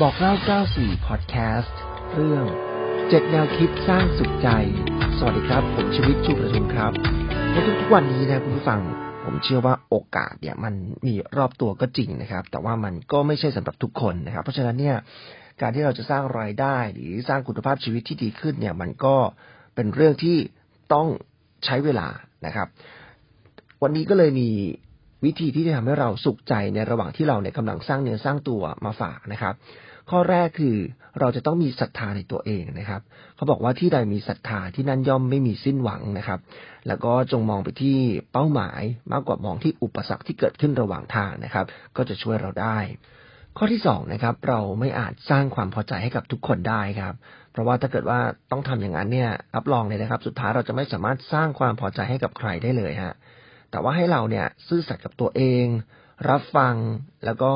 [0.00, 0.34] บอกเล่า
[0.70, 1.78] 94 พอดแคสต์
[2.14, 2.44] เรื่อง
[3.08, 4.48] เจ็ดแนวคิดสร้างสุขใจ
[5.18, 6.92] สวัสดีครับ ผมชีวิตชูประทุมครับ
[7.52, 8.80] ในทุกๆวันนี้นะคุณผู้ฟัง
[9.24, 10.74] ผมเชื่อว่าโอกาสเนี่ยมัน
[11.06, 14.96] มีรอบตัวก็จริงนะครับ แต่ว่ามันก็ไม่ใช่สำหรับทุกคนนะครับ เพราะฉะนั้นเนี่ย
[15.60, 19.16] การที่เราจะสร้างรายได้ หรือสร้างคุณภาพชีวิตที่ดีขึ้นเนี่ย มันก็
[19.74, 20.36] เป็นเรื่องที่
[20.94, 21.08] ต้อง
[21.64, 22.08] ใช้เวลา
[22.46, 22.68] นะครับ
[23.82, 24.50] วันนี้ก็เลยมี
[25.24, 29.54] วิธีที่จะทำให้เราสุขใจในระหว่างที่เราเนี่ยกำลังสร้างเนื้อสร้างตัวมาฝากนะครับ
[30.10, 30.76] ข้อแรกคือ
[31.20, 33.00] เราจะต้องมีศรัทธาในตัวเองนะครับ
[33.36, 36.40] เขาบอกว่าที่ใดมีศรัทธาที่นั่นย่อมไม่มีสิ้นหวังนะครับ
[36.88, 37.98] แล้วก็จงมองไปที่
[38.32, 38.82] เป้าหมาย
[39.12, 42.78] มากกว่ามองที่อุปสรรคที่เกิดขึ้นระหว่างทางนะครับ ก็จะช่วยเราได้
[43.58, 47.14] ข้อที่สองนะครับ เราไม่อาจสร้างความพอใจให้กับทุกคนได้ครับ
[47.52, 48.20] เพราะว่าถ้าเกิดว่า
[48.50, 53.14] ต้องทำอย่างนั้นเนี่ยรับรองเลยนะครับ สุดท้ายเราจะไม่สามารถสร้างความพอใจให้กับใครได้เลยฮะ
[53.72, 55.66] แต่ว่าให้เราเนี่ยซื่อสัตย์กับตัวเอง
[56.28, 56.74] รับฟัง
[57.24, 57.52] แล้วก็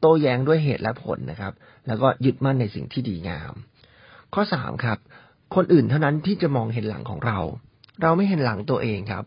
[0.00, 1.52] โต้แย้งด้วยเหตุและผลนะครับ
[1.86, 3.52] แล้วก็ยึดมั่นในสิ่งที่ดีงาม
[4.34, 4.98] ข้อสามครับ
[5.54, 7.38] คนอื่นเท่านั้นที่จะมองเห็นหลังของเรา
[8.02, 9.24] เราไม่เห็นหลังตัวเองครับ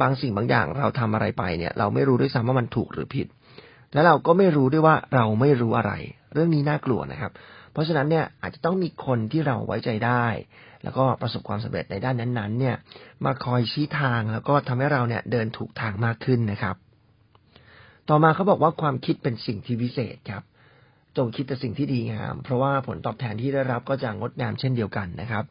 [0.00, 3.26] บางสิ่งบางอย่างเราทำอะไรไปเนี่ย เราไม่รู้ด้วยซ้ำว่ามันถูกหรือผิด
[3.92, 5.92] และเราก็ไม่รู้ด้วยว่าเราไม่รู้อะไร
[6.32, 7.32] เรื่องนี้น่ากลัวนะครับ
[7.72, 10.26] เพราะฉะนั้นเนี่ยอาจจะต้องมีคนที่เราไว้ใจได้
[10.82, 12.76] แล้วก็ประสบความสำเร็จในด้านนั้นๆ เนี่ย
[13.24, 16.76] มาคอยชี้ทางแล้วก็ทำให้เราเนี่ยเดินถูกทางมากขึ้นนะครับ
[18.08, 20.42] ต่อมาเขาบอกว่าความคิดเป็นสิ่งที่วิเศษครับ
[21.16, 25.44] จงคิดแต่สิ่งที่ดีงาม เพราะว่าผลตอบแทนที่ได้รับก็จะงดงามเช่นเดียวกันนะครับ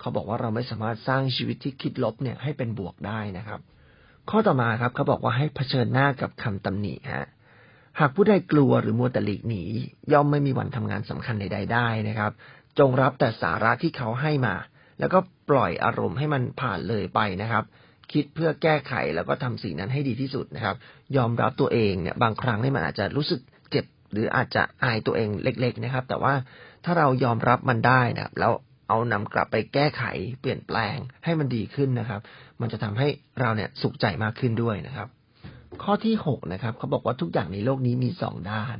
[0.00, 3.60] เขาบอกว่าเราไม่สามารถสร้างชีวิตที่คิดลบเนี่ยให้เป็นบวกได้นะครับ
[4.30, 7.26] ข้อต่อมาครับเขาบอกว่าให้เผชิญหน้ากับคำตำหนิฮะ
[8.00, 9.62] หากผู้ใดกลัวหรือมัวแต่หลีกหนี
[10.12, 12.32] ย่อมไม่มีวันทำงานสำคัญใดๆได้นะครับ
[12.78, 14.54] จงรับแต่สาระที่เขาให้มา
[14.98, 15.18] แล้วก็
[15.50, 17.64] ปล่อยอารมณ์ให้มันผ่านเลยไปนะครับ
[18.12, 20.76] คิดเพื่อแก้ไขแล้วก็ทำสิ่งนั้นให้ดีที่สุดนะครับ
[21.16, 26.34] ยอมรับตัวเองเนี่ยบางครั้งเนี่ยมันอาจจะรู้สึกเจ็บ หรืออาจจะอายตัวเองเล็ก ๆนะครับ แต่ว่า
[26.84, 28.52] ถ้าเรายอมรับมันได้นะครับแล้ว
[28.88, 30.04] เอานำกลับไปแก้ไข
[30.40, 32.20] เปลี่ยนแปลงให้มันดีขึ้นนะครับ
[32.60, 33.08] มันจะทำให้
[33.40, 35.08] เราเนี่ยสุขใจมากขึ้นด้วยนะครับ
[35.82, 38.78] ข้อที่หกนะครับเขาบอกว่าทุกอย่างในโลกนี้มีสองด้าน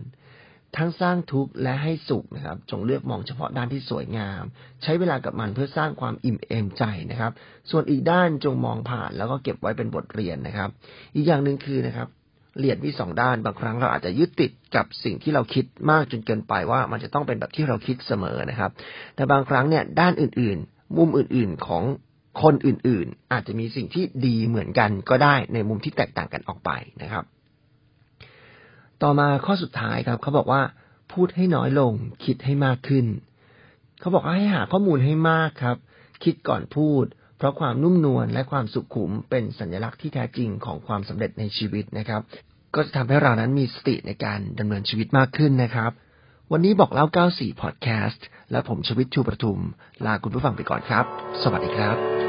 [0.76, 4.42] ทั้งสร้างทุกข์และให้สุขนะครับ จงเลือกมองเฉพาะด้านที่สวยงาม
[4.82, 7.32] ใช้เวลากับมันเพื่อสร้างความอิ่มเอมใจนะครับ
[7.70, 10.68] ส่วนอีกด้านจงมองผ่านแล้วก็เก็บไว้เป็นบทเรียนนะครับ
[11.14, 12.08] อีกอย่างหนึ่งคือนะครับ
[12.58, 18.70] เหรียญมีสองด้านบางครั้งเราอาจจะยึดติดกับสิ่งที่เราคิดมากจนเกินไปว่ามันจะต้องเป็นแบบที่เราคิดเสมอนะครับ
[19.16, 21.84] แต่บางครั้งเนี่ยด้านอื่น ๆ มุมอื่น ๆ ของ
[22.42, 26.70] คนอื่นๆ อาจจะมีสิ่งที่ดีเหมือนกันก็ได้ในมุมที่แตกต่างกันออกไป
[27.02, 27.24] นะครับ
[29.02, 30.62] ต่อมาข้อสุดท้ายครับเขาบอกว่า
[31.12, 31.92] พูดให้น้อยลง
[32.24, 33.06] คิดให้มากขึ้น
[34.00, 35.76] เขาบอกว่าให้หาข้อมูลให้มากครับ
[36.24, 37.04] คิดก่อนพูด
[37.38, 42.20] เพราะความนุ่มนวลและความสุขุมเป็นสัญลักษณ์ที่แท้จริงของความสำเร็จในชีวิตนะครับ
[42.74, 45.92] ก็จะทำให้เรานั้นมีสติในการดำเนินชีวิตมากขึ้นนะครับ
[46.52, 49.60] วันนี้บอกเล่า 94 พอดแคสต์ และผมชวิตชูประทุม
[50.04, 51.04] ลาคุณผู้ฟังไปก่อนครับ
[51.42, 52.23] สวัสดีครับ